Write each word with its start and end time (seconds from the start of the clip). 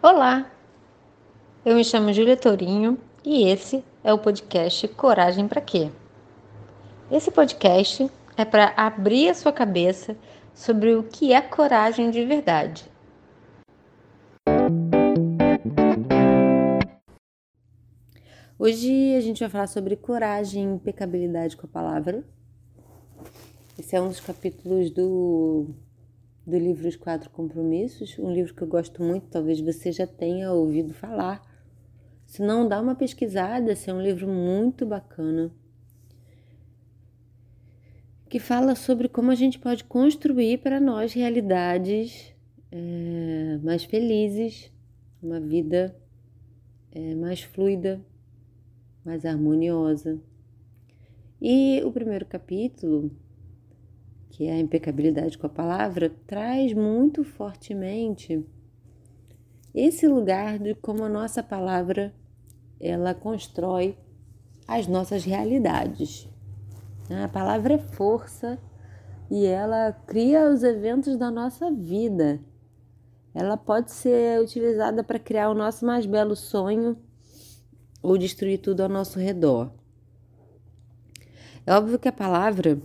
Olá, 0.00 0.48
eu 1.64 1.74
me 1.74 1.82
chamo 1.82 2.12
Júlia 2.12 2.36
Tourinho 2.36 2.96
e 3.24 3.48
esse 3.48 3.84
é 4.04 4.12
o 4.12 4.18
podcast 4.18 4.86
Coragem 4.86 5.48
para 5.48 5.60
Quê? 5.60 5.90
Esse 7.10 7.32
podcast 7.32 8.08
é 8.36 8.44
para 8.44 8.72
abrir 8.76 9.28
a 9.28 9.34
sua 9.34 9.52
cabeça 9.52 10.16
sobre 10.54 10.94
o 10.94 11.02
que 11.02 11.32
é 11.32 11.40
coragem 11.40 12.12
de 12.12 12.24
verdade. 12.24 12.88
Hoje 18.56 19.16
a 19.16 19.20
gente 19.20 19.40
vai 19.40 19.48
falar 19.48 19.66
sobre 19.66 19.96
coragem 19.96 20.62
e 20.62 20.74
impecabilidade 20.76 21.56
com 21.56 21.66
a 21.66 21.70
palavra. 21.70 22.22
Esse 23.76 23.96
é 23.96 24.00
um 24.00 24.06
dos 24.06 24.20
capítulos 24.20 24.92
do 24.92 25.74
do 26.48 26.58
livro 26.58 26.88
Os 26.88 26.96
Quatro 26.96 27.28
Compromissos, 27.28 28.18
um 28.18 28.32
livro 28.32 28.54
que 28.54 28.62
eu 28.62 28.66
gosto 28.66 29.02
muito, 29.02 29.28
talvez 29.28 29.60
você 29.60 29.92
já 29.92 30.06
tenha 30.06 30.50
ouvido 30.50 30.94
falar. 30.94 31.42
Se 32.24 32.42
não, 32.42 32.66
dá 32.66 32.80
uma 32.80 32.94
pesquisada, 32.94 33.72
esse 33.72 33.90
é 33.90 33.94
um 33.94 34.00
livro 34.00 34.26
muito 34.26 34.86
bacana 34.86 35.52
que 38.28 38.38
fala 38.38 38.74
sobre 38.74 39.08
como 39.08 39.30
a 39.30 39.34
gente 39.34 39.58
pode 39.58 39.84
construir 39.84 40.58
para 40.58 40.78
nós 40.78 41.14
realidades 41.14 42.34
é, 42.70 43.58
mais 43.62 43.84
felizes, 43.84 44.70
uma 45.22 45.40
vida 45.40 45.96
é, 46.92 47.14
mais 47.14 47.42
fluida, 47.42 48.00
mais 49.04 49.24
harmoniosa. 49.24 50.20
E 51.40 51.80
o 51.84 51.90
primeiro 51.90 52.26
capítulo 52.26 53.10
que 54.38 54.46
é 54.46 54.52
a 54.52 54.60
impecabilidade 54.60 55.36
com 55.36 55.48
a 55.48 55.50
palavra, 55.50 56.12
traz 56.24 56.72
muito 56.72 57.24
fortemente 57.24 58.46
esse 59.74 60.06
lugar 60.06 60.60
de 60.60 60.76
como 60.76 61.02
a 61.02 61.08
nossa 61.08 61.42
palavra 61.42 62.14
ela 62.78 63.12
constrói 63.14 63.98
as 64.68 64.86
nossas 64.86 65.24
realidades. 65.24 66.28
A 67.10 67.26
palavra 67.26 67.74
é 67.74 67.78
força 67.78 68.60
e 69.28 69.44
ela 69.44 69.90
cria 70.06 70.48
os 70.48 70.62
eventos 70.62 71.16
da 71.16 71.32
nossa 71.32 71.68
vida. 71.72 72.40
Ela 73.34 73.56
pode 73.56 73.90
ser 73.90 74.40
utilizada 74.40 75.02
para 75.02 75.18
criar 75.18 75.50
o 75.50 75.54
nosso 75.54 75.84
mais 75.84 76.06
belo 76.06 76.36
sonho 76.36 76.96
ou 78.00 78.16
destruir 78.16 78.58
tudo 78.58 78.84
ao 78.84 78.88
nosso 78.88 79.18
redor. 79.18 79.72
É 81.66 81.74
óbvio 81.74 81.98
que 81.98 82.06
a 82.06 82.12
palavra 82.12 82.80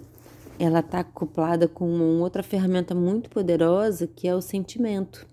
ela 0.59 0.80
está 0.80 1.00
acoplada 1.00 1.68
com 1.68 1.90
uma 1.90 2.23
outra 2.23 2.44
ferramenta 2.44 2.94
muito 2.94 3.30
poderosa 3.30 4.08
que 4.08 4.28
é 4.28 4.36
o 4.36 4.42
sentimento. 4.42 5.28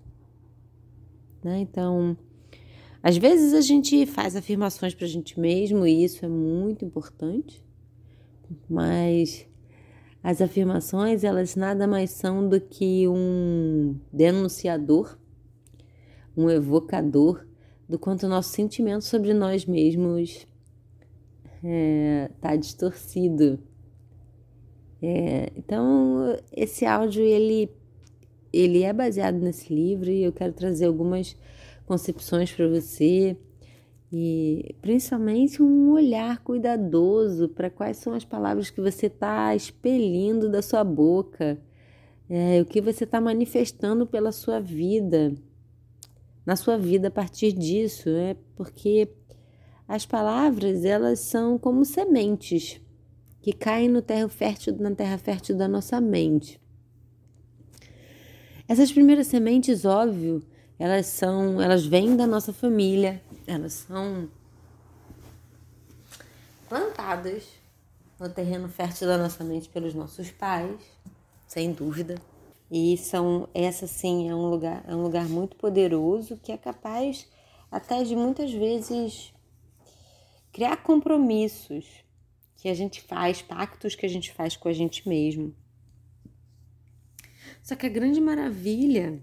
Né? 1.43 1.61
Então, 1.61 2.17
às 3.03 3.17
vezes 3.17 3.55
a 3.55 3.61
gente 3.61 4.05
faz 4.07 4.37
afirmações 4.37 4.95
para 4.95 5.07
a 5.07 5.09
gente 5.09 5.39
mesmo 5.39 5.87
e 5.87 6.05
isso 6.05 6.25
é 6.25 6.29
muito 6.29 6.85
importante, 6.85 7.65
mas 8.69 9.47
as 10.23 10.41
afirmações 10.41 11.25
elas 11.25 11.57
nada 11.57 11.87
mais 11.87 12.11
são 12.11 12.47
do 12.47 12.61
que 12.61 13.09
um 13.09 13.97
denunciador, 14.13 15.19
um 16.37 16.51
evocador 16.51 17.47
do 17.89 17.99
quanto 17.99 18.27
o 18.27 18.29
nosso 18.29 18.51
sentimento 18.51 19.05
sobre 19.05 19.33
nós 19.33 19.65
mesmos 19.65 20.47
está 21.63 21.69
é, 21.69 22.31
tá 22.41 22.57
distorcido 22.57 23.59
é, 25.03 25.51
então, 25.57 26.37
esse 26.53 26.85
áudio 26.85 27.23
ele, 27.23 27.71
ele 28.53 28.83
é 28.83 28.93
baseado 28.93 29.37
nesse 29.37 29.73
livro 29.73 30.11
e 30.11 30.23
eu 30.23 30.33
quero 30.33 30.53
trazer 30.53 30.87
algumas 30.87 31.37
concepções 31.87 32.53
para 32.53 32.69
você. 32.69 33.37
E 34.13 34.75
principalmente 34.83 35.63
um 35.63 35.93
olhar 35.93 36.43
cuidadoso 36.43 37.49
para 37.49 37.71
quais 37.71 37.97
são 37.97 38.13
as 38.13 38.25
palavras 38.25 38.69
que 38.69 38.81
você 38.81 39.07
está 39.07 39.55
expelindo 39.55 40.51
da 40.51 40.61
sua 40.61 40.83
boca, 40.83 41.59
é, 42.29 42.61
o 42.61 42.65
que 42.65 42.81
você 42.81 43.05
está 43.05 43.21
manifestando 43.21 44.07
pela 44.07 44.33
sua 44.33 44.61
vida, 44.61 45.33
na 46.45 46.57
sua 46.57 46.77
vida 46.77 47.09
a 47.09 47.11
partir 47.11 47.53
disso, 47.53 48.09
é 48.09 48.37
porque 48.57 49.09
as 49.87 50.05
palavras 50.05 50.85
elas 50.85 51.21
são 51.21 51.57
como 51.57 51.85
sementes 51.85 52.81
que 53.43 53.53
caem 53.53 53.89
no 53.89 54.03
terra 54.03 54.29
fértil, 54.29 54.77
na 54.79 54.95
terra 54.95 55.19
fértil 55.19 55.57
da 55.57 55.67
nossa 55.67 56.01
mente. 56.01 56.61
Essas 58.69 58.93
primeiras 58.93 59.27
sementes, 59.27 59.85
óbvio, 59.85 60.43
elas 60.79 61.07
são, 61.07 61.61
elas 61.61 61.85
vêm 61.85 62.17
da 62.17 62.27
nossa 62.27 62.53
família, 62.53 63.23
elas 63.47 63.73
são 63.73 64.29
plantadas 66.69 67.45
no 68.19 68.29
terreno 68.29 68.69
fértil 68.69 69.09
da 69.09 69.19
nossa 69.19 69.43
mente 69.43 69.69
pelos 69.69 69.95
nossos 69.95 70.31
pais, 70.31 70.79
sem 71.47 71.73
dúvida. 71.73 72.15
E 72.71 72.97
são 72.97 73.49
essa 73.53 73.87
sim 73.89 74.29
é 74.29 74.35
um 74.35 74.49
lugar 74.49 74.85
é 74.87 74.95
um 74.95 75.03
lugar 75.03 75.29
muito 75.29 75.57
poderoso 75.57 76.37
que 76.37 76.53
é 76.53 76.57
capaz 76.57 77.27
até 77.69 78.05
de 78.05 78.15
muitas 78.15 78.53
vezes 78.53 79.33
criar 80.53 80.77
compromissos 80.77 82.05
que 82.61 82.69
a 82.69 82.75
gente 82.75 83.01
faz, 83.01 83.41
pactos 83.41 83.95
que 83.95 84.05
a 84.05 84.09
gente 84.09 84.31
faz 84.33 84.55
com 84.55 84.69
a 84.69 84.73
gente 84.73 85.09
mesmo. 85.09 85.55
Só 87.63 87.75
que 87.75 87.87
a 87.87 87.89
grande 87.89 88.21
maravilha 88.21 89.19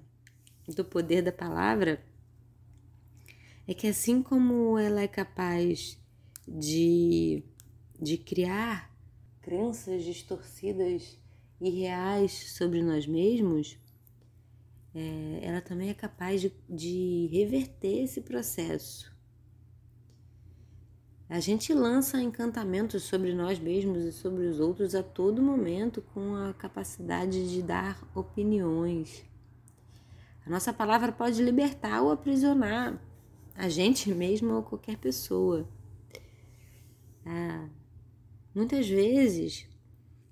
do 0.68 0.84
poder 0.84 1.22
da 1.22 1.32
palavra 1.32 2.04
é 3.68 3.76
que 3.76 3.86
assim 3.86 4.24
como 4.24 4.80
ela 4.80 5.02
é 5.02 5.08
capaz 5.08 6.00
de, 6.48 7.44
de 8.00 8.18
criar 8.18 8.92
crenças 9.40 10.04
distorcidas 10.04 11.20
e 11.62 11.70
reais 11.70 12.32
sobre 12.32 12.82
nós 12.82 13.06
mesmos, 13.06 13.78
é, 14.96 15.40
ela 15.44 15.62
também 15.62 15.90
é 15.90 15.94
capaz 15.94 16.42
de, 16.42 16.52
de 16.68 17.30
reverter 17.32 18.04
esse 18.04 18.22
processo 18.22 19.16
a 21.30 21.42
gente 21.42 21.74
lança 21.74 22.22
encantamentos 22.22 23.04
sobre 23.04 23.34
nós 23.34 23.60
mesmos 23.60 24.06
e 24.06 24.14
sobre 24.14 24.46
os 24.46 24.62
outros 24.62 24.96
a 24.96 25.04
todo 25.04 25.42
momento 25.42 26.02
com 26.14 26.36
a 26.36 26.54
capacidade 26.54 27.50
de 27.50 27.62
dar 27.62 28.02
opiniões. 28.16 29.26
A 30.46 30.50
nossa 30.50 30.72
palavra 30.72 31.12
pode 31.12 31.44
libertar 31.44 32.02
ou 32.02 32.12
aprisionar 32.12 32.98
a 33.54 33.68
gente 33.68 34.10
mesmo 34.14 34.54
ou 34.54 34.64
qualquer 34.64 34.98
pessoa. 34.98 35.68
Ah, 37.26 37.68
muitas 38.56 38.88
vezes, 38.88 39.68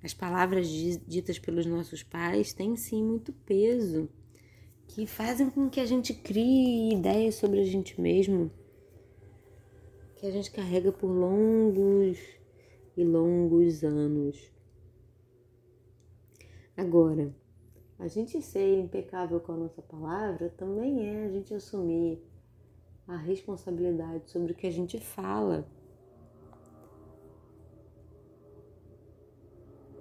as 0.01 0.13
palavras 0.13 0.69
ditas 0.69 1.37
pelos 1.37 1.65
nossos 1.65 2.03
pais 2.03 2.53
têm 2.53 2.77
sim 2.77 3.03
muito 3.03 3.33
peso, 3.33 4.07
que 4.87 5.05
fazem 5.05 5.49
com 5.49 5.69
que 5.69 5.81
a 5.81 5.85
gente 5.85 6.13
crie 6.13 6.93
ideias 6.93 7.35
sobre 7.35 7.59
a 7.59 7.65
gente 7.65 7.99
mesmo 7.99 8.49
que 10.25 10.29
a 10.29 10.31
gente 10.31 10.49
carrega 10.49 10.91
por 10.91 11.07
longos 11.07 12.17
e 12.97 13.03
longos 13.03 13.83
anos. 13.83 14.51
Agora, 16.75 17.31
a 17.99 18.07
gente 18.07 18.41
ser 18.41 18.79
impecável 18.79 19.39
com 19.39 19.51
a 19.51 19.57
nossa 19.57 19.83
palavra 19.83 20.49
também 20.57 21.07
é 21.07 21.25
a 21.25 21.29
gente 21.29 21.53
assumir 21.53 22.19
a 23.07 23.15
responsabilidade 23.15 24.31
sobre 24.31 24.53
o 24.53 24.55
que 24.55 24.65
a 24.65 24.71
gente 24.71 24.99
fala. 24.99 25.67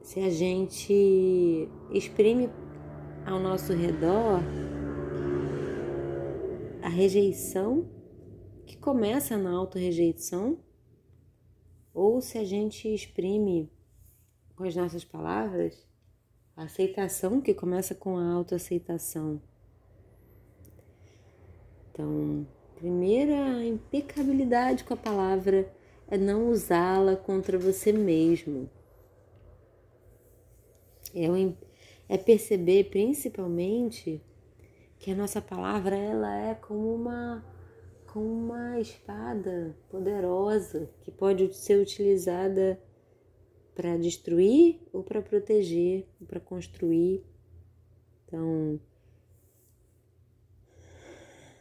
Se 0.03 0.21
a 0.21 0.31
gente 0.31 1.69
exprime 1.91 2.49
ao 3.27 3.39
nosso 3.39 3.75
redor 3.75 4.41
a 6.83 6.89
rejeição 6.89 7.87
que 8.65 8.77
começa 8.77 9.37
na 9.37 9.53
autorrejeição, 9.53 10.59
ou 11.93 12.21
se 12.21 12.39
a 12.39 12.45
gente 12.45 12.93
exprime 12.93 13.71
com 14.57 14.65
as 14.65 14.75
nossas 14.75 15.05
palavras 15.05 15.87
a 16.57 16.65
aceitação 16.65 17.41
que 17.41 17.53
começa 17.53 17.95
com 17.95 18.17
a 18.17 18.33
autoaceitação. 18.33 19.41
Então, 21.91 22.47
primeira 22.77 23.65
impecabilidade 23.65 24.85
com 24.85 24.95
a 24.95 24.97
palavra 24.97 25.73
é 26.09 26.17
não 26.17 26.51
usá-la 26.51 27.17
contra 27.17 27.59
você 27.59 27.93
mesmo. 27.93 28.69
É, 31.15 31.27
é 32.09 32.19
perceber 32.19 32.85
principalmente 32.85 34.21
que 34.99 35.11
a 35.11 35.15
nossa 35.15 35.41
palavra 35.41 35.97
ela 35.97 36.37
é 36.37 36.55
como 36.55 36.95
uma 36.95 37.45
com 38.15 38.21
uma 38.21 38.79
espada 38.79 39.77
poderosa 39.91 40.89
que 41.03 41.11
pode 41.11 41.53
ser 41.53 41.83
utilizada 41.83 42.81
para 43.75 43.97
destruir 43.97 44.81
ou 44.93 45.03
para 45.03 45.21
proteger, 45.21 46.07
para 46.25 46.39
construir. 46.39 47.25
Então, 48.25 48.79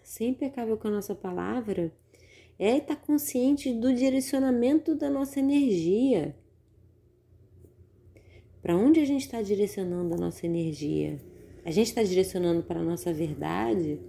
ser 0.03 0.25
impecável 0.25 0.77
com 0.77 0.89
a 0.89 0.91
nossa 0.91 1.15
palavra 1.15 1.91
é 2.59 2.77
estar 2.77 2.97
consciente 2.97 3.73
do 3.73 3.91
direcionamento 3.91 4.93
da 4.93 5.09
nossa 5.09 5.39
energia. 5.39 6.35
Para 8.61 8.77
onde 8.77 8.99
a 8.99 9.05
gente 9.05 9.21
está 9.21 9.41
direcionando 9.41 10.13
a 10.13 10.17
nossa 10.17 10.45
energia? 10.45 11.19
A 11.65 11.71
gente 11.71 11.87
está 11.87 12.03
direcionando 12.03 12.61
para 12.61 12.79
a 12.79 12.83
nossa 12.83 13.11
verdade? 13.11 13.99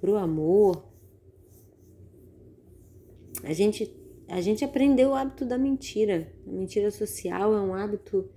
Para 0.00 0.12
o 0.12 0.16
amor? 0.16 0.93
A 3.44 3.52
gente, 3.52 3.94
a 4.28 4.40
gente 4.40 4.64
aprendeu 4.64 5.10
o 5.10 5.14
hábito 5.14 5.44
da 5.44 5.58
mentira. 5.58 6.32
A 6.46 6.50
mentira 6.50 6.90
social 6.90 7.54
é 7.54 7.60
um 7.60 7.74
hábito 7.74 8.28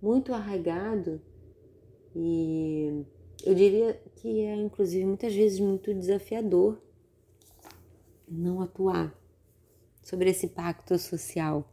muito 0.00 0.32
arraigado 0.32 1.20
e 2.14 3.04
eu 3.44 3.54
diria 3.54 4.00
que 4.16 4.40
é, 4.40 4.56
inclusive, 4.56 5.04
muitas 5.04 5.34
vezes 5.34 5.60
muito 5.60 5.94
desafiador 5.94 6.80
não 8.26 8.60
atuar 8.60 9.14
sobre 10.02 10.30
esse 10.30 10.48
pacto 10.48 10.98
social. 10.98 11.72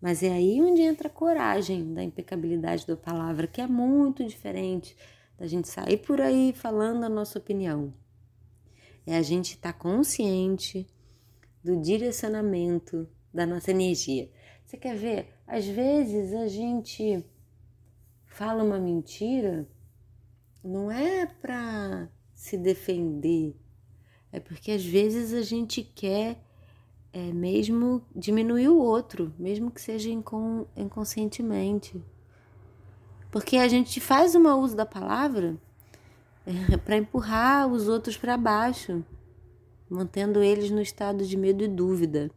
Mas 0.00 0.22
é 0.22 0.30
aí 0.30 0.60
onde 0.62 0.82
entra 0.82 1.08
a 1.08 1.10
coragem 1.10 1.92
da 1.92 2.02
impecabilidade 2.02 2.86
da 2.86 2.96
palavra, 2.96 3.46
que 3.46 3.60
é 3.60 3.66
muito 3.66 4.24
diferente 4.24 4.96
da 5.36 5.46
gente 5.46 5.68
sair 5.68 5.98
por 5.98 6.20
aí 6.20 6.52
falando 6.52 7.04
a 7.04 7.08
nossa 7.08 7.38
opinião. 7.38 7.92
É 9.08 9.16
a 9.16 9.22
gente 9.22 9.54
estar 9.54 9.72
tá 9.72 9.78
consciente 9.78 10.86
do 11.64 11.80
direcionamento 11.80 13.08
da 13.32 13.46
nossa 13.46 13.70
energia. 13.70 14.30
Você 14.66 14.76
quer 14.76 14.94
ver? 14.96 15.34
Às 15.46 15.64
vezes 15.64 16.34
a 16.34 16.46
gente 16.46 17.24
fala 18.26 18.62
uma 18.62 18.78
mentira, 18.78 19.66
não 20.62 20.92
é 20.92 21.24
para 21.24 22.06
se 22.34 22.58
defender, 22.58 23.56
é 24.30 24.38
porque 24.38 24.72
às 24.72 24.84
vezes 24.84 25.32
a 25.32 25.40
gente 25.40 25.82
quer 25.82 26.44
é, 27.10 27.32
mesmo 27.32 28.06
diminuir 28.14 28.68
o 28.68 28.76
outro, 28.76 29.32
mesmo 29.38 29.70
que 29.70 29.80
seja 29.80 30.10
incon, 30.10 30.66
inconscientemente. 30.76 31.98
Porque 33.30 33.56
a 33.56 33.68
gente 33.68 34.00
faz 34.00 34.34
um 34.34 34.46
uso 34.60 34.76
da 34.76 34.84
palavra 34.84 35.58
para 36.84 36.96
empurrar 36.96 37.66
os 37.66 37.88
outros 37.88 38.16
para 38.16 38.36
baixo, 38.36 39.04
mantendo 39.88 40.42
eles 40.42 40.70
no 40.70 40.80
estado 40.80 41.24
de 41.24 41.36
medo 41.36 41.62
e 41.62 41.68
dúvida. 41.68 42.30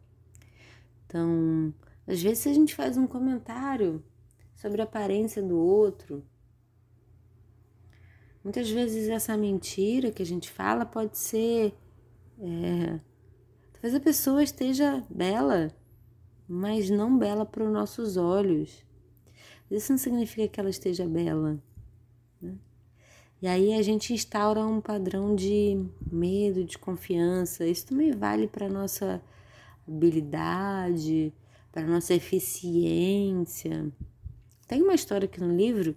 Então, 1.06 1.72
às 2.06 2.22
vezes 2.22 2.46
a 2.46 2.52
gente 2.52 2.74
faz 2.74 2.96
um 2.96 3.06
comentário 3.06 4.02
sobre 4.54 4.80
a 4.80 4.84
aparência 4.84 5.42
do 5.42 5.58
outro. 5.58 6.24
Muitas 8.42 8.68
vezes 8.68 9.08
essa 9.08 9.36
mentira 9.36 10.10
que 10.10 10.22
a 10.22 10.26
gente 10.26 10.50
fala 10.50 10.84
pode 10.84 11.16
ser. 11.16 11.74
É, 12.38 12.98
talvez 13.72 13.94
a 13.94 14.00
pessoa 14.00 14.42
esteja 14.42 15.04
bela, 15.08 15.70
mas 16.48 16.90
não 16.90 17.16
bela 17.16 17.46
para 17.46 17.64
os 17.64 17.72
nossos 17.72 18.16
olhos. 18.16 18.84
Isso 19.70 19.92
não 19.92 19.98
significa 19.98 20.48
que 20.48 20.60
ela 20.60 20.70
esteja 20.70 21.06
bela. 21.06 21.62
Né? 22.40 22.58
E 23.42 23.48
aí 23.48 23.74
a 23.74 23.82
gente 23.82 24.14
instaura 24.14 24.64
um 24.64 24.80
padrão 24.80 25.34
de 25.34 25.84
medo, 26.08 26.64
de 26.64 26.78
confiança. 26.78 27.66
Isso 27.66 27.86
também 27.86 28.12
vale 28.12 28.46
para 28.46 28.68
nossa 28.68 29.20
habilidade, 29.86 31.34
para 31.72 31.84
nossa 31.84 32.14
eficiência. 32.14 33.92
Tem 34.68 34.80
uma 34.80 34.94
história 34.94 35.26
aqui 35.26 35.40
no 35.40 35.56
livro 35.56 35.96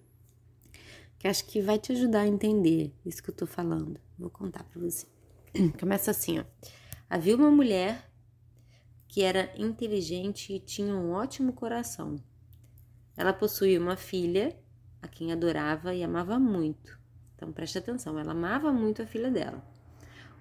que 1.20 1.28
acho 1.28 1.46
que 1.46 1.62
vai 1.62 1.78
te 1.78 1.92
ajudar 1.92 2.22
a 2.22 2.28
entender 2.28 2.92
isso 3.06 3.22
que 3.22 3.30
eu 3.30 3.36
tô 3.36 3.46
falando. 3.46 4.00
Vou 4.18 4.32
contar 4.32 4.64
para 4.64 4.82
você. 4.82 5.06
Começa 5.80 6.10
assim, 6.10 6.40
ó. 6.40 6.46
Havia 7.08 7.36
uma 7.36 7.52
mulher 7.52 8.10
que 9.08 9.22
era 9.22 9.54
inteligente 9.56 10.52
e 10.52 10.60
tinha 10.60 10.96
um 10.96 11.12
ótimo 11.12 11.54
coração. 11.54 12.16
Ela 13.16 13.32
possuía 13.32 13.80
uma 13.80 13.96
filha 13.96 14.58
a 15.00 15.08
quem 15.08 15.32
adorava 15.32 15.94
e 15.94 16.04
amava 16.04 16.40
muito. 16.40 17.05
Então 17.36 17.52
preste 17.52 17.78
atenção, 17.78 18.18
ela 18.18 18.32
amava 18.32 18.72
muito 18.72 19.02
a 19.02 19.06
filha 19.06 19.30
dela. 19.30 19.64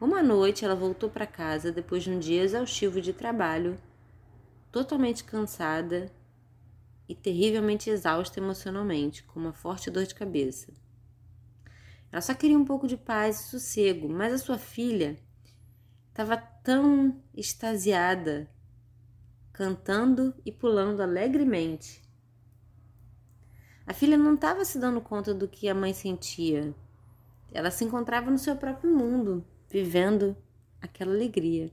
Uma 0.01 0.23
noite 0.23 0.65
ela 0.65 0.75
voltou 0.75 1.09
para 1.09 1.27
casa 1.27 1.73
depois 1.73 2.03
de 2.03 2.11
um 2.11 2.19
dia 2.19 2.43
exaustivo 2.43 3.01
de 3.01 3.13
trabalho, 3.13 3.79
totalmente 4.71 5.25
cansada 5.25 6.11
e 7.09 7.15
terrivelmente 7.15 7.91
exausta 7.91 8.41
emocionalmente, 8.41 9.23
com 9.25 9.39
uma 9.39 9.53
forte 9.53 9.91
dor 9.91 10.05
de 10.05 10.15
cabeça. 10.15 10.73
Ela 12.11 12.21
só 12.21 12.35
queria 12.35 12.59
um 12.59 12.65
pouco 12.65 12.87
de 12.87 12.97
paz 12.97 13.41
e 13.41 13.51
sossego, 13.51 14.09
mas 14.09 14.33
a 14.33 14.39
sua 14.39 14.59
filha 14.59 15.19
estava 16.09 16.37
tão 16.37 17.21
extasiada, 17.35 18.49
cantando 19.53 20.35
e 20.45 20.53
pulando 20.53 21.03
alegremente. 21.03 22.03
A 23.87 23.93
filha 23.93 24.17
não 24.17 24.35
estava 24.35 24.65
se 24.65 24.79
dando 24.79 25.01
conta 25.01 25.35
do 25.35 25.47
que 25.47 25.69
a 25.69 25.75
mãe 25.75 25.93
sentia. 25.93 26.75
Ela 27.55 27.71
se 27.71 27.85
encontrava 27.85 28.33
no 28.33 28.37
seu 28.37 28.57
próprio 28.57 28.91
mundo, 28.91 29.45
vivendo 29.71 30.37
aquela 30.83 31.15
alegria. 31.15 31.73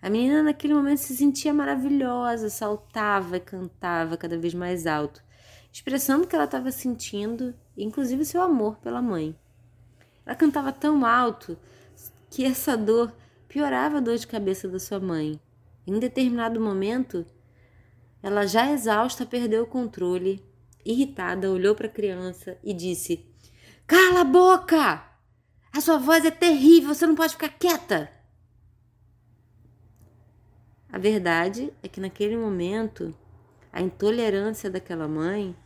A 0.00 0.08
menina 0.08 0.42
naquele 0.42 0.72
momento 0.72 0.98
se 0.98 1.14
sentia 1.14 1.52
maravilhosa, 1.52 2.48
saltava 2.48 3.36
e 3.36 3.40
cantava 3.40 4.16
cada 4.16 4.38
vez 4.38 4.54
mais 4.54 4.86
alto, 4.86 5.22
expressando 5.70 6.24
o 6.24 6.26
que 6.26 6.34
ela 6.34 6.46
estava 6.46 6.70
sentindo, 6.70 7.54
inclusive 7.76 8.24
seu 8.24 8.40
amor 8.40 8.78
pela 8.78 9.02
mãe. 9.02 9.36
Ela 10.24 10.34
cantava 10.34 10.72
tão 10.72 11.04
alto 11.04 11.58
que 12.30 12.42
essa 12.42 12.74
dor 12.74 13.12
piorava 13.48 13.98
a 13.98 14.00
dor 14.00 14.16
de 14.16 14.26
cabeça 14.26 14.66
da 14.66 14.78
sua 14.78 14.98
mãe. 14.98 15.38
Em 15.86 15.98
determinado 15.98 16.58
momento, 16.58 17.26
ela 18.22 18.46
já 18.46 18.72
exausta 18.72 19.26
perdeu 19.26 19.64
o 19.64 19.66
controle, 19.66 20.42
irritada, 20.84 21.50
olhou 21.50 21.74
para 21.74 21.86
a 21.86 21.90
criança 21.90 22.56
e 22.62 22.72
disse: 22.72 23.27
Cala 23.88 24.20
a 24.20 24.24
boca! 24.24 25.02
A 25.72 25.80
sua 25.80 25.96
voz 25.96 26.22
é 26.22 26.30
terrível, 26.30 26.94
você 26.94 27.06
não 27.06 27.14
pode 27.14 27.32
ficar 27.32 27.48
quieta! 27.48 28.12
A 30.90 30.98
verdade 30.98 31.72
é 31.82 31.88
que 31.88 31.98
naquele 31.98 32.36
momento, 32.36 33.16
a 33.72 33.80
intolerância 33.80 34.70
daquela 34.70 35.08
mãe, 35.08 35.56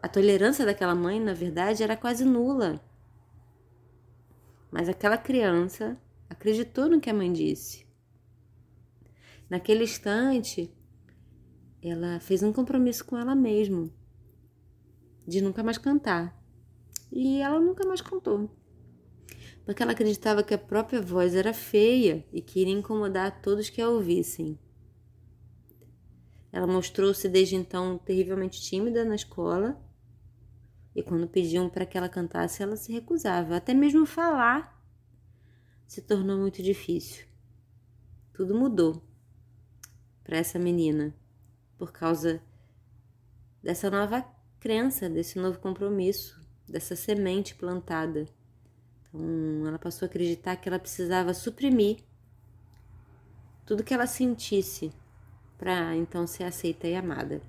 a 0.00 0.08
tolerância 0.08 0.64
daquela 0.64 0.94
mãe, 0.94 1.20
na 1.20 1.34
verdade, 1.34 1.82
era 1.82 1.94
quase 1.94 2.24
nula. 2.24 2.80
Mas 4.70 4.88
aquela 4.88 5.18
criança 5.18 6.00
acreditou 6.30 6.88
no 6.88 7.02
que 7.02 7.10
a 7.10 7.14
mãe 7.14 7.30
disse. 7.30 7.86
Naquele 9.50 9.84
instante, 9.84 10.74
ela 11.82 12.18
fez 12.18 12.42
um 12.42 12.50
compromisso 12.50 13.04
com 13.04 13.18
ela 13.18 13.34
mesma 13.34 13.90
de 15.26 15.42
nunca 15.42 15.62
mais 15.62 15.76
cantar. 15.76 16.43
E 17.14 17.40
ela 17.40 17.58
nunca 17.58 17.88
mais 17.88 18.02
cantou 18.02 18.50
porque 19.64 19.82
ela 19.82 19.92
acreditava 19.92 20.42
que 20.42 20.52
a 20.52 20.58
própria 20.58 21.00
voz 21.00 21.34
era 21.34 21.54
feia 21.54 22.26
e 22.32 22.42
que 22.42 22.60
iria 22.60 22.74
incomodar 22.74 23.40
todos 23.40 23.70
que 23.70 23.80
a 23.80 23.88
ouvissem. 23.88 24.58
Ela 26.52 26.66
mostrou-se 26.66 27.28
desde 27.28 27.56
então 27.56 27.98
terrivelmente 27.98 28.60
tímida 28.60 29.04
na 29.04 29.14
escola 29.14 29.82
e 30.94 31.02
quando 31.02 31.26
pediam 31.26 31.68
para 31.68 31.86
que 31.86 31.96
ela 31.96 32.08
cantasse, 32.08 32.62
ela 32.62 32.76
se 32.76 32.92
recusava. 32.92 33.56
Até 33.56 33.72
mesmo 33.72 34.06
falar 34.06 34.84
se 35.86 36.02
tornou 36.02 36.38
muito 36.38 36.62
difícil. 36.62 37.26
Tudo 38.34 38.54
mudou 38.54 39.02
para 40.22 40.36
essa 40.36 40.58
menina 40.58 41.14
por 41.78 41.90
causa 41.90 42.42
dessa 43.62 43.90
nova 43.90 44.22
crença, 44.60 45.08
desse 45.08 45.38
novo 45.38 45.58
compromisso, 45.58 46.43
dessa 46.68 46.96
semente 46.96 47.54
plantada. 47.54 48.26
Então, 49.08 49.66
ela 49.66 49.78
passou 49.78 50.06
a 50.06 50.08
acreditar 50.08 50.56
que 50.56 50.68
ela 50.68 50.78
precisava 50.78 51.32
suprimir 51.32 51.98
tudo 53.64 53.84
que 53.84 53.94
ela 53.94 54.06
sentisse 54.06 54.92
para 55.56 55.94
então 55.96 56.26
ser 56.26 56.44
aceita 56.44 56.86
e 56.86 56.94
amada. 56.94 57.40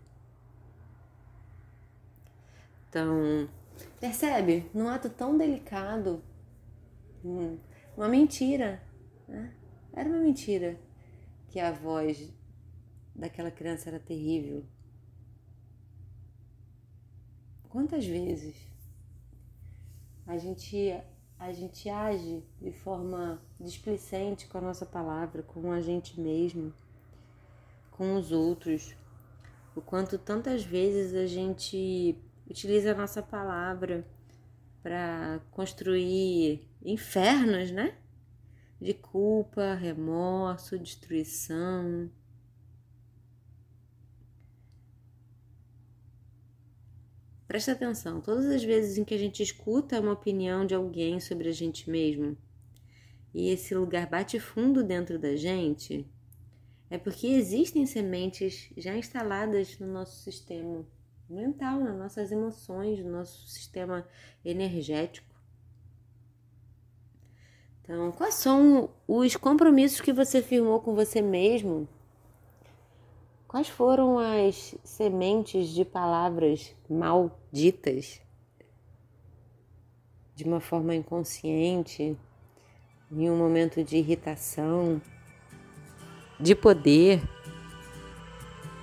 Então, 2.90 3.50
percebe? 4.00 4.70
Num 4.74 4.88
ato 4.88 5.10
tão 5.10 5.38
delicado, 5.38 6.24
hum, 7.24 7.58
uma 7.98 8.08
mentira, 8.08 8.82
né? 9.28 9.54
Era 9.92 10.10
uma 10.10 10.20
mentira 10.20 10.80
que 11.50 11.60
a 11.60 11.72
voz 11.72 12.32
daquela 13.14 13.50
criança 13.50 13.90
era 13.90 14.00
terrível. 14.00 14.66
Quantas 17.70 18.06
vezes 18.06 18.56
a 20.28 20.38
gente 20.38 20.94
a 21.38 21.52
gente 21.52 21.90
age 21.90 22.44
de 22.62 22.72
forma 22.72 23.42
displicente 23.60 24.48
com 24.48 24.58
a 24.58 24.62
nossa 24.62 24.86
palavra, 24.86 25.44
com 25.44 25.72
a 25.72 25.82
gente 25.82 26.20
mesmo, 26.20 26.74
com 27.92 28.16
os 28.16 28.32
outros. 28.32 28.96
O 29.76 29.82
quanto 29.82 30.18
tantas 30.18 30.64
vezes 30.64 31.14
a 31.14 31.28
gente 31.28 32.18
utiliza 32.50 32.92
a 32.92 32.96
nossa 32.96 33.22
palavra 33.22 34.08
para 34.82 35.42
construir 35.52 36.66
infernos, 36.82 37.72
né? 37.72 37.98
De 38.80 38.94
culpa, 38.94 39.74
remorso, 39.74 40.80
destruição. 40.80 42.10
Presta 47.56 47.72
atenção, 47.72 48.20
todas 48.20 48.48
as 48.48 48.62
vezes 48.62 48.98
em 48.98 49.06
que 49.06 49.14
a 49.14 49.18
gente 49.18 49.42
escuta 49.42 50.02
uma 50.02 50.12
opinião 50.12 50.66
de 50.66 50.76
alguém 50.76 51.22
sobre 51.22 51.48
a 51.48 51.54
gente 51.54 51.90
mesmo 51.90 52.38
e 53.34 53.48
esse 53.48 53.74
lugar 53.74 54.08
bate 54.08 54.38
fundo 54.42 54.84
dentro 54.84 55.18
da 55.18 55.38
gente, 55.38 56.06
é 56.90 56.98
porque 56.98 57.28
existem 57.28 57.86
sementes 57.86 58.70
já 58.76 58.94
instaladas 58.98 59.80
no 59.80 59.88
nosso 59.88 60.22
sistema 60.22 60.86
mental, 61.30 61.80
nas 61.80 61.98
nossas 61.98 62.30
emoções, 62.30 63.00
no 63.00 63.10
nosso 63.10 63.48
sistema 63.48 64.06
energético. 64.44 65.34
Então, 67.82 68.12
quais 68.12 68.36
são 68.36 68.94
os 69.08 69.38
compromissos 69.38 70.02
que 70.02 70.12
você 70.12 70.42
firmou 70.42 70.82
com 70.82 70.94
você 70.94 71.22
mesmo? 71.22 71.88
Quais 73.56 73.70
foram 73.70 74.20
as 74.20 74.76
sementes 74.84 75.70
de 75.70 75.86
palavras 75.86 76.76
malditas 76.90 78.20
de 80.36 80.44
uma 80.44 80.60
forma 80.60 80.94
inconsciente, 80.94 82.18
em 83.10 83.30
um 83.30 83.38
momento 83.38 83.82
de 83.82 83.96
irritação, 83.96 85.02
de 86.38 86.54
poder? 86.54 87.24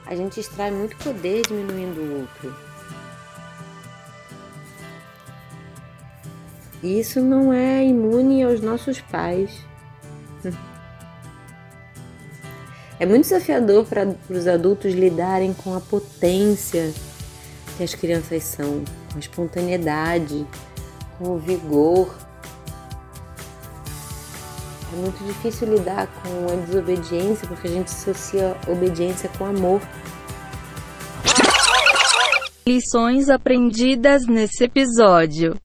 a 0.07 0.17
gente 0.17 0.41
extrai 0.41 0.71
muito 0.71 0.97
poder 1.05 1.43
diminuindo 1.43 2.01
o 2.01 2.21
outro. 2.21 2.57
E 6.83 6.99
isso 6.99 7.21
não 7.21 7.53
é 7.53 7.85
imune 7.85 8.43
aos 8.43 8.63
nossos 8.63 9.03
pais. 9.03 9.55
É 13.03 13.05
muito 13.05 13.25
desafiador 13.25 13.85
para 13.85 14.15
os 14.31 14.47
adultos 14.47 14.95
lidarem 14.95 15.53
com 15.53 15.75
a 15.75 15.81
potência 15.81 16.95
que 17.77 17.83
as 17.83 17.97
crianças 17.97 18.45
são, 18.45 18.85
com 19.11 19.17
a 19.17 19.19
espontaneidade, 19.19 20.47
com 21.19 21.31
o 21.31 21.37
vigor. 21.37 22.17
É 24.93 24.97
muito 24.99 25.19
difícil 25.25 25.75
lidar 25.75 26.07
com 26.07 26.53
a 26.53 26.65
desobediência 26.65 27.49
porque 27.49 27.67
a 27.67 27.71
gente 27.73 27.89
associa 27.89 28.57
obediência 28.69 29.29
com 29.37 29.47
amor. 29.47 29.83
Lições 32.65 33.29
aprendidas 33.29 34.29
nesse 34.29 34.63
episódio. 34.63 35.57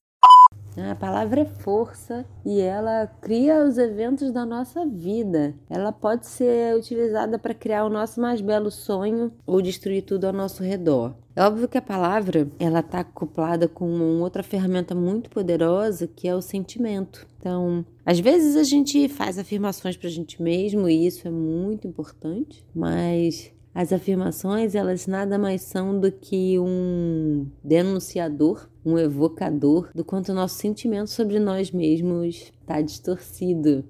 A 0.77 0.95
palavra 0.95 1.41
é 1.41 1.45
força 1.45 2.23
e 2.45 2.61
ela 2.61 3.07
cria 3.19 3.65
os 3.65 3.77
eventos 3.77 4.31
da 4.31 4.45
nossa 4.45 4.85
vida. 4.85 5.55
Ela 5.69 5.91
pode 5.91 6.27
ser 6.27 6.75
utilizada 6.75 7.39
para 7.39 7.53
criar 7.53 7.83
o 7.85 7.89
nosso 7.89 8.21
mais 8.21 8.41
belo 8.41 8.69
sonho 8.69 9.31
ou 9.45 9.61
destruir 9.61 10.03
tudo 10.03 10.25
ao 10.25 10.33
nosso 10.33 10.61
redor. 10.61 11.15
É 11.35 11.43
óbvio 11.43 11.67
que 11.67 11.77
a 11.77 11.81
palavra 11.81 12.47
ela 12.59 12.79
está 12.79 12.99
acoplada 12.99 13.67
com 13.67 13.87
uma 13.87 14.23
outra 14.23 14.43
ferramenta 14.43 14.93
muito 14.93 15.29
poderosa 15.29 16.07
que 16.07 16.27
é 16.27 16.35
o 16.35 16.41
sentimento. 16.41 17.27
Então, 17.39 17.85
às 18.05 18.19
vezes 18.19 18.55
a 18.55 18.63
gente 18.63 19.07
faz 19.07 19.37
afirmações 19.37 19.97
para 19.97 20.07
a 20.07 20.11
gente 20.11 20.41
mesmo 20.41 20.87
e 20.87 21.05
isso 21.05 21.27
é 21.27 21.31
muito 21.31 21.87
importante, 21.87 22.63
mas 22.73 23.51
as 23.77 23.93
afirmações, 23.93 24.73
elas 24.73 25.05
nada 25.05 25.37
mais 25.37 25.61
são 25.61 25.99
do 25.99 26.11
que 26.11 26.57
um 26.57 27.47
denunciador, 27.63 28.67
um 28.83 28.97
evocador 28.97 29.91
do 29.93 30.03
quanto 30.03 30.31
o 30.31 30.33
nosso 30.33 30.55
sentimento 30.55 31.11
sobre 31.11 31.39
nós 31.39 31.69
mesmos 31.69 32.51
está 32.59 32.81
distorcido. 32.81 33.85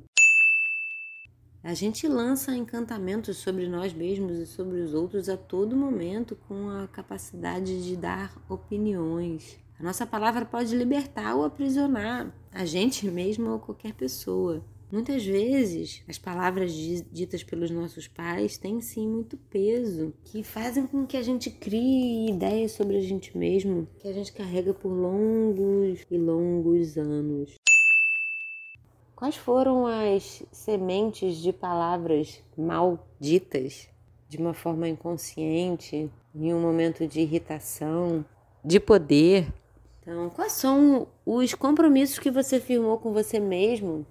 A 1.63 1.73
gente 1.73 2.05
lança 2.05 2.53
encantamentos 2.53 3.37
sobre 3.37 3.69
nós 3.69 3.93
mesmos 3.93 4.37
e 4.39 4.45
sobre 4.45 4.81
os 4.81 4.93
outros 4.93 5.29
a 5.29 5.37
todo 5.37 5.73
momento 5.73 6.37
com 6.49 6.69
a 6.69 6.85
capacidade 6.89 7.81
de 7.81 7.95
dar 7.95 8.35
opiniões. 8.49 9.57
A 9.79 9.83
nossa 9.83 10.05
palavra 10.05 10.43
pode 10.43 10.75
libertar 10.75 11.33
ou 11.33 11.45
aprisionar 11.45 12.35
a 12.51 12.65
gente 12.65 13.09
mesmo 13.09 13.51
ou 13.51 13.59
qualquer 13.59 13.93
pessoa. 13.93 14.61
Muitas 14.89 15.25
vezes, 15.25 16.01
as 16.07 16.17
palavras 16.17 16.71
ditas 17.11 17.43
pelos 17.43 17.69
nossos 17.69 18.07
pais 18.07 18.57
têm 18.57 18.79
sim 18.79 19.05
muito 19.05 19.35
peso, 19.35 20.13
que 20.23 20.43
fazem 20.43 20.87
com 20.87 21.05
que 21.05 21.17
a 21.17 21.21
gente 21.21 21.49
crie 21.49 22.29
ideias 22.29 22.71
sobre 22.71 22.95
a 22.95 23.01
gente 23.01 23.37
mesmo, 23.37 23.85
que 23.99 24.07
a 24.07 24.13
gente 24.13 24.31
carrega 24.31 24.73
por 24.73 24.87
longos 24.87 26.05
e 26.09 26.17
longos 26.17 26.97
anos. 26.97 27.55
Quais 29.13 29.35
foram 29.35 29.85
as 29.85 30.43
sementes 30.53 31.35
de 31.35 31.51
palavras 31.51 32.41
malditas 32.57 33.89
de 34.29 34.37
uma 34.37 34.53
forma 34.53 34.87
inconsciente, 34.87 36.09
em 36.33 36.53
um 36.53 36.61
momento 36.61 37.05
de 37.05 37.19
irritação, 37.19 38.23
de 38.63 38.79
poder? 38.79 39.53
Então, 40.01 40.29
quais 40.29 40.53
são 40.53 41.09
os 41.25 41.53
compromissos 41.53 42.19
que 42.19 42.31
você 42.31 42.57
firmou 42.57 42.97
com 42.99 43.11
você 43.11 43.37
mesmo 43.37 44.05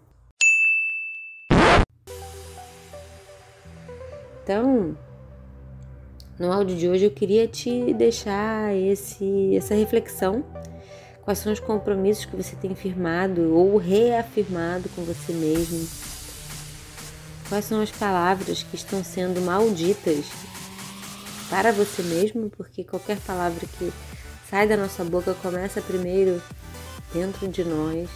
Então, 4.46 4.96
no 6.38 6.52
áudio 6.52 6.76
de 6.76 6.88
hoje 6.88 7.04
eu 7.04 7.10
queria 7.10 7.48
te 7.48 7.92
deixar 7.92 8.72
esse, 8.76 9.56
essa 9.56 9.74
reflexão. 9.74 10.44
Quais 11.22 11.40
são 11.40 11.52
os 11.52 11.58
compromissos 11.58 12.26
que 12.26 12.36
você 12.36 12.54
tem 12.54 12.72
firmado 12.72 13.52
ou 13.52 13.76
reafirmado 13.76 14.88
com 14.90 15.02
você 15.02 15.32
mesmo? 15.32 15.88
Quais 17.48 17.64
são 17.64 17.80
as 17.80 17.90
palavras 17.90 18.62
que 18.62 18.76
estão 18.76 19.02
sendo 19.02 19.40
malditas 19.40 20.26
para 21.50 21.72
você 21.72 22.04
mesmo? 22.04 22.48
Porque 22.48 22.84
qualquer 22.84 23.18
palavra 23.22 23.66
que 23.76 23.92
sai 24.48 24.68
da 24.68 24.76
nossa 24.76 25.02
boca 25.02 25.34
começa 25.42 25.82
primeiro 25.82 26.40
dentro 27.12 27.48
de 27.48 27.64
nós. 27.64 28.08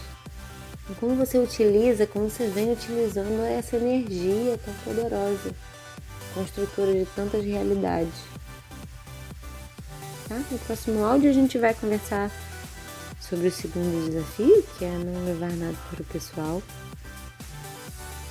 E 0.89 0.93
como 0.93 1.13
você 1.13 1.37
utiliza, 1.37 2.07
como 2.07 2.29
você 2.29 2.47
vem 2.47 2.71
utilizando 2.71 3.43
essa 3.43 3.75
energia 3.75 4.57
tão 4.63 4.73
poderosa 4.85 5.53
construtora 6.33 6.93
de 6.93 7.05
tantas 7.15 7.43
realidades. 7.43 8.13
Tá? 10.27 10.41
No 10.49 10.59
próximo 10.59 11.03
áudio 11.03 11.29
a 11.29 11.33
gente 11.33 11.57
vai 11.57 11.73
conversar 11.73 12.31
sobre 13.19 13.47
o 13.47 13.51
segundo 13.51 14.09
desafio, 14.09 14.63
que 14.77 14.85
é 14.85 14.89
não 14.89 15.25
levar 15.25 15.51
nada 15.51 15.77
para 15.89 16.01
o 16.01 16.05
pessoal. 16.05 16.61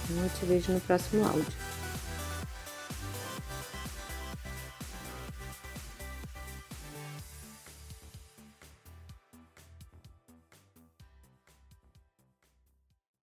Então 0.04 0.22
eu 0.22 0.30
te 0.30 0.44
vejo 0.46 0.72
no 0.72 0.80
próximo 0.80 1.24
áudio. 1.26 1.69